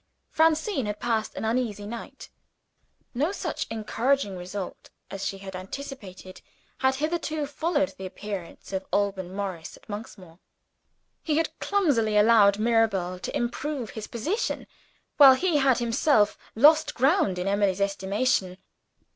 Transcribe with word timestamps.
Francine 0.31 0.87
had 0.87 0.99
passed 0.99 1.35
an 1.35 1.45
uneasy 1.45 1.85
night. 1.85 2.29
No 3.13 3.31
such 3.31 3.67
encouraging 3.69 4.35
result 4.35 4.89
as 5.11 5.23
she 5.23 5.37
had 5.37 5.55
anticipated 5.55 6.41
had 6.79 6.95
hitherto 6.95 7.45
followed 7.45 7.89
the 7.99 8.07
appearance 8.07 8.73
of 8.73 8.83
Alban 8.91 9.31
Morris 9.31 9.77
at 9.77 9.87
Monksmoor. 9.87 10.39
He 11.21 11.37
had 11.37 11.51
clumsily 11.59 12.17
allowed 12.17 12.57
Mirabel 12.57 13.19
to 13.19 13.37
improve 13.37 13.91
his 13.91 14.07
position 14.07 14.65
while 15.17 15.35
he 15.35 15.57
had 15.57 15.77
himself 15.77 16.35
lost 16.55 16.95
ground 16.95 17.37
in 17.37 17.47
Emily's 17.47 17.79
estimation. 17.79 18.57